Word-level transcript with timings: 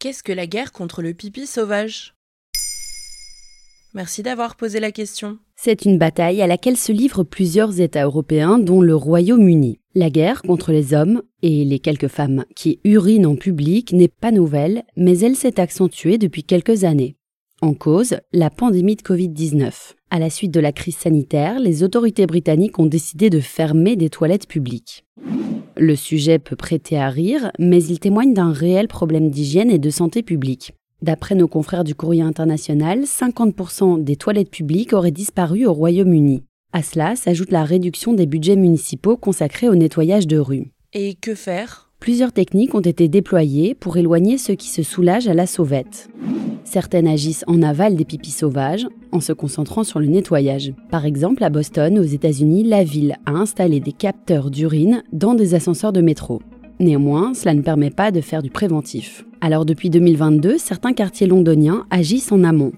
Qu'est-ce 0.00 0.22
que 0.22 0.30
la 0.30 0.46
guerre 0.46 0.70
contre 0.70 1.02
le 1.02 1.12
pipi 1.12 1.44
sauvage? 1.44 2.14
Merci 3.94 4.22
d'avoir 4.22 4.54
posé 4.54 4.78
la 4.78 4.92
question. 4.92 5.38
C'est 5.56 5.86
une 5.86 5.98
bataille 5.98 6.40
à 6.40 6.46
laquelle 6.46 6.76
se 6.76 6.92
livrent 6.92 7.24
plusieurs 7.24 7.80
États 7.80 8.04
européens, 8.04 8.60
dont 8.60 8.80
le 8.80 8.94
Royaume-Uni. 8.94 9.80
La 9.96 10.08
guerre 10.08 10.42
contre 10.42 10.70
les 10.70 10.94
hommes 10.94 11.22
et 11.42 11.64
les 11.64 11.80
quelques 11.80 12.06
femmes 12.06 12.44
qui 12.54 12.78
urinent 12.84 13.26
en 13.26 13.34
public 13.34 13.92
n'est 13.92 14.06
pas 14.06 14.30
nouvelle, 14.30 14.84
mais 14.96 15.18
elle 15.18 15.34
s'est 15.34 15.58
accentuée 15.58 16.16
depuis 16.16 16.44
quelques 16.44 16.84
années. 16.84 17.16
En 17.60 17.74
cause, 17.74 18.18
la 18.32 18.50
pandémie 18.50 18.94
de 18.94 19.02
Covid-19. 19.02 19.94
À 20.10 20.20
la 20.20 20.30
suite 20.30 20.52
de 20.52 20.60
la 20.60 20.70
crise 20.70 20.96
sanitaire, 20.96 21.58
les 21.58 21.82
autorités 21.82 22.26
britanniques 22.28 22.78
ont 22.78 22.86
décidé 22.86 23.30
de 23.30 23.40
fermer 23.40 23.96
des 23.96 24.10
toilettes 24.10 24.46
publiques. 24.46 25.04
Le 25.80 25.94
sujet 25.94 26.40
peut 26.40 26.56
prêter 26.56 26.98
à 26.98 27.08
rire, 27.08 27.52
mais 27.60 27.84
il 27.84 28.00
témoigne 28.00 28.34
d'un 28.34 28.50
réel 28.50 28.88
problème 28.88 29.30
d'hygiène 29.30 29.70
et 29.70 29.78
de 29.78 29.90
santé 29.90 30.24
publique. 30.24 30.72
D'après 31.02 31.36
nos 31.36 31.46
confrères 31.46 31.84
du 31.84 31.94
Courrier 31.94 32.22
international, 32.22 33.04
50% 33.04 34.02
des 34.02 34.16
toilettes 34.16 34.50
publiques 34.50 34.92
auraient 34.92 35.12
disparu 35.12 35.66
au 35.66 35.72
Royaume-Uni. 35.72 36.42
À 36.72 36.82
cela 36.82 37.14
s'ajoute 37.14 37.52
la 37.52 37.62
réduction 37.62 38.12
des 38.12 38.26
budgets 38.26 38.56
municipaux 38.56 39.16
consacrés 39.16 39.68
au 39.68 39.76
nettoyage 39.76 40.26
de 40.26 40.38
rues. 40.38 40.72
Et 40.94 41.14
que 41.14 41.36
faire? 41.36 41.92
Plusieurs 42.00 42.32
techniques 42.32 42.74
ont 42.74 42.80
été 42.80 43.06
déployées 43.06 43.76
pour 43.76 43.98
éloigner 43.98 44.36
ceux 44.36 44.56
qui 44.56 44.68
se 44.68 44.82
soulagent 44.82 45.28
à 45.28 45.34
la 45.34 45.46
sauvette. 45.46 46.08
Certaines 46.70 47.08
agissent 47.08 47.44
en 47.46 47.62
aval 47.62 47.96
des 47.96 48.04
pipis 48.04 48.30
sauvages, 48.30 48.86
en 49.10 49.20
se 49.20 49.32
concentrant 49.32 49.84
sur 49.84 50.00
le 50.00 50.06
nettoyage. 50.06 50.74
Par 50.90 51.06
exemple, 51.06 51.42
à 51.42 51.48
Boston, 51.48 51.98
aux 51.98 52.02
États-Unis, 52.02 52.62
la 52.62 52.84
ville 52.84 53.16
a 53.24 53.30
installé 53.30 53.80
des 53.80 53.92
capteurs 53.92 54.50
d'urine 54.50 55.02
dans 55.10 55.32
des 55.32 55.54
ascenseurs 55.54 55.94
de 55.94 56.02
métro. 56.02 56.42
Néanmoins, 56.78 57.32
cela 57.32 57.54
ne 57.54 57.62
permet 57.62 57.88
pas 57.88 58.10
de 58.10 58.20
faire 58.20 58.42
du 58.42 58.50
préventif. 58.50 59.24
Alors 59.40 59.64
depuis 59.64 59.88
2022, 59.88 60.58
certains 60.58 60.92
quartiers 60.92 61.26
londoniens 61.26 61.86
agissent 61.90 62.32
en 62.32 62.44
amont. 62.44 62.72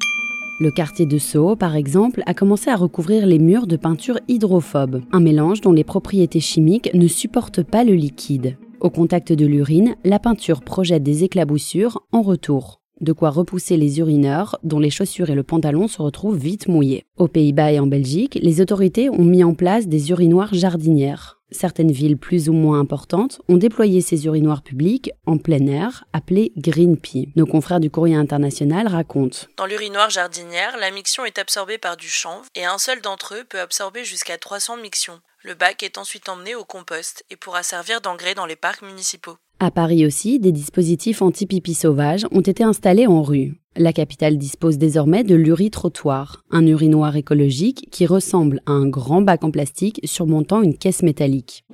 Le 0.61 0.71
quartier 0.71 1.07
de 1.07 1.19
Soho, 1.19 1.57
par 1.57 1.75
exemple, 1.75 2.23
a 2.27 2.35
commencé 2.35 2.71
à 2.71 2.77
recouvrir 2.77 3.27
les 3.27 3.41
murs 3.41 3.67
de 3.67 3.77
peinture 3.77 4.21
hydrophobe, 4.29 5.03
un 5.11 5.21
mélange 5.21 5.63
dont 5.63 5.73
les 5.73 5.83
propriétés 5.83 6.39
chimiques 6.39 6.91
ne 6.95 7.09
supportent 7.09 7.65
pas 7.65 7.83
le 7.83 7.95
liquide. 7.95 8.57
Au 8.79 8.89
contact 8.89 9.33
de 9.33 9.47
l'urine, 9.47 9.97
la 10.05 10.21
peinture 10.21 10.61
projette 10.61 11.03
des 11.03 11.25
éclaboussures 11.25 12.03
en 12.13 12.23
retour. 12.23 12.80
De 13.01 13.13
quoi 13.13 13.31
repousser 13.31 13.77
les 13.77 13.99
urineurs, 13.99 14.59
dont 14.63 14.79
les 14.79 14.91
chaussures 14.91 15.31
et 15.31 15.35
le 15.35 15.43
pantalon 15.43 15.89
se 15.89 16.03
retrouvent 16.03 16.37
vite 16.37 16.69
mouillés. 16.69 17.05
Aux 17.17 17.29
Pays-Bas 17.29 17.73
et 17.73 17.81
en 17.81 17.87
Belgique, 17.87 18.39
les 18.43 18.61
autorités 18.61 19.09
ont 19.09 19.25
mis 19.25 19.43
en 19.43 19.55
place 19.55 19.89
des 19.89 20.11
urinoirs 20.11 20.53
jardinières. 20.53 21.41
Certaines 21.51 21.91
villes 21.91 22.17
plus 22.17 22.49
ou 22.49 22.53
moins 22.53 22.79
importantes 22.79 23.41
ont 23.49 23.57
déployé 23.57 24.03
ces 24.03 24.27
urinoirs 24.27 24.63
publics 24.63 25.11
en 25.27 25.39
plein 25.39 25.67
air, 25.67 26.05
appelés 26.13 26.53
Green 26.57 26.97
Pea. 26.97 27.29
Nos 27.35 27.47
confrères 27.47 27.81
du 27.81 27.91
Courrier 27.91 28.15
international 28.15 28.87
racontent. 28.87 29.47
Dans 29.57 29.67
l'urinoir 29.67 30.11
jardinière, 30.11 30.77
la 30.79 30.91
miction 30.91 31.25
est 31.25 31.39
absorbée 31.39 31.79
par 31.79 31.97
du 31.97 32.09
chanvre 32.09 32.45
et 32.55 32.65
un 32.65 32.79
seul 32.79 33.01
d'entre 33.01 33.35
eux 33.35 33.45
peut 33.49 33.61
absorber 33.61 34.05
jusqu'à 34.05 34.39
300 34.39 34.77
mictions. 34.77 35.21
Le 35.43 35.55
bac 35.55 35.83
est 35.83 35.97
ensuite 35.97 36.29
emmené 36.29 36.55
au 36.55 36.65
compost 36.65 37.25
et 37.31 37.37
pourra 37.37 37.63
servir 37.63 38.03
d'engrais 38.03 38.35
dans 38.35 38.45
les 38.45 38.57
parcs 38.57 38.83
municipaux. 38.83 39.37
À 39.59 39.71
Paris 39.71 40.05
aussi, 40.05 40.39
des 40.39 40.53
dispositifs 40.53 41.23
anti-pipi 41.23 41.73
sauvages 41.73 42.27
ont 42.31 42.43
été 42.43 42.63
installés 42.63 43.07
en 43.07 43.23
rue. 43.23 43.55
La 43.75 43.95
capitale 43.95 44.37
dispose 44.37 44.77
désormais 44.77 45.25
de 45.25 45.35
l'uri-trottoir, 45.35 46.45
un 46.51 46.67
urinoir 46.67 47.17
écologique 47.17 47.89
qui 47.91 48.05
ressemble 48.05 48.61
à 48.67 48.73
un 48.73 48.87
grand 48.87 49.23
bac 49.23 49.43
en 49.43 49.51
plastique 49.51 50.03
surmontant 50.05 50.61
une 50.61 50.77
caisse 50.77 51.03
métallique. 51.03 51.65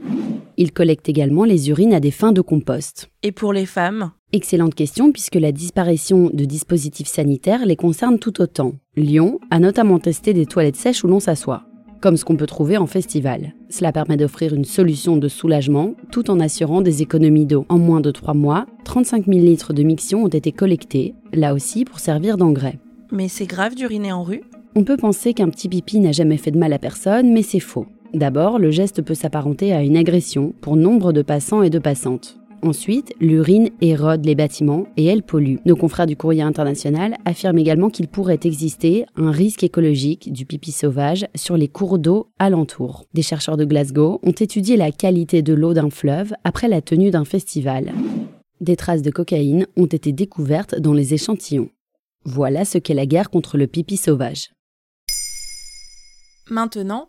Il 0.56 0.70
collecte 0.72 1.08
également 1.08 1.44
les 1.44 1.68
urines 1.68 1.94
à 1.94 1.98
des 1.98 2.12
fins 2.12 2.32
de 2.32 2.42
compost. 2.42 3.10
Et 3.24 3.32
pour 3.32 3.52
les 3.52 3.66
femmes? 3.66 4.12
Excellente 4.32 4.76
question 4.76 5.10
puisque 5.10 5.34
la 5.34 5.50
disparition 5.50 6.30
de 6.32 6.44
dispositifs 6.44 7.08
sanitaires 7.08 7.66
les 7.66 7.76
concerne 7.76 8.20
tout 8.20 8.40
autant. 8.40 8.74
Lyon 8.94 9.40
a 9.50 9.58
notamment 9.58 9.98
testé 9.98 10.34
des 10.34 10.46
toilettes 10.46 10.76
sèches 10.76 11.02
où 11.02 11.08
l'on 11.08 11.20
s'assoit 11.20 11.64
comme 12.00 12.16
ce 12.16 12.24
qu'on 12.24 12.36
peut 12.36 12.46
trouver 12.46 12.76
en 12.76 12.86
festival. 12.86 13.54
Cela 13.68 13.92
permet 13.92 14.16
d'offrir 14.16 14.54
une 14.54 14.64
solution 14.64 15.16
de 15.16 15.28
soulagement 15.28 15.94
tout 16.10 16.30
en 16.30 16.40
assurant 16.40 16.80
des 16.80 17.02
économies 17.02 17.46
d'eau. 17.46 17.66
En 17.68 17.78
moins 17.78 18.00
de 18.00 18.10
trois 18.10 18.34
mois, 18.34 18.66
35 18.84 19.26
000 19.26 19.38
litres 19.38 19.72
de 19.72 19.82
mixion 19.82 20.24
ont 20.24 20.28
été 20.28 20.52
collectés, 20.52 21.14
là 21.32 21.54
aussi 21.54 21.84
pour 21.84 21.98
servir 21.98 22.36
d'engrais. 22.36 22.78
Mais 23.12 23.28
c'est 23.28 23.46
grave 23.46 23.74
d'uriner 23.74 24.12
en 24.12 24.22
rue? 24.22 24.42
On 24.74 24.84
peut 24.84 24.96
penser 24.96 25.32
qu'un 25.32 25.48
petit 25.48 25.68
pipi 25.68 26.00
n'a 26.00 26.12
jamais 26.12 26.36
fait 26.36 26.50
de 26.50 26.58
mal 26.58 26.72
à 26.72 26.78
personne, 26.78 27.32
mais 27.32 27.42
c'est 27.42 27.60
faux. 27.60 27.86
D'abord, 28.14 28.58
le 28.58 28.70
geste 28.70 29.02
peut 29.02 29.14
s'apparenter 29.14 29.72
à 29.72 29.82
une 29.82 29.96
agression 29.96 30.54
pour 30.60 30.76
nombre 30.76 31.12
de 31.12 31.22
passants 31.22 31.62
et 31.62 31.70
de 31.70 31.78
passantes. 31.78 32.38
Ensuite, 32.62 33.14
l'urine 33.20 33.70
érode 33.80 34.24
les 34.24 34.34
bâtiments 34.34 34.86
et 34.96 35.04
elle 35.04 35.22
pollue. 35.22 35.56
Nos 35.66 35.76
confrères 35.76 36.06
du 36.06 36.16
courrier 36.16 36.42
international 36.42 37.16
affirment 37.24 37.58
également 37.58 37.90
qu'il 37.90 38.08
pourrait 38.08 38.40
exister 38.44 39.06
un 39.16 39.30
risque 39.30 39.62
écologique 39.62 40.32
du 40.32 40.46
pipi 40.46 40.72
sauvage 40.72 41.26
sur 41.34 41.56
les 41.56 41.68
cours 41.68 41.98
d'eau 41.98 42.28
alentours. 42.38 43.04
Des 43.14 43.22
chercheurs 43.22 43.56
de 43.56 43.64
Glasgow 43.64 44.20
ont 44.22 44.32
étudié 44.32 44.76
la 44.76 44.90
qualité 44.90 45.42
de 45.42 45.54
l'eau 45.54 45.74
d'un 45.74 45.90
fleuve 45.90 46.32
après 46.44 46.68
la 46.68 46.80
tenue 46.80 47.10
d'un 47.10 47.24
festival. 47.24 47.92
Des 48.60 48.76
traces 48.76 49.02
de 49.02 49.10
cocaïne 49.10 49.66
ont 49.76 49.86
été 49.86 50.12
découvertes 50.12 50.80
dans 50.80 50.94
les 50.94 51.14
échantillons. 51.14 51.68
Voilà 52.24 52.64
ce 52.64 52.78
qu'est 52.78 52.94
la 52.94 53.06
guerre 53.06 53.30
contre 53.30 53.58
le 53.58 53.66
pipi 53.66 53.96
sauvage. 53.96 54.50
Maintenant, 56.48 57.08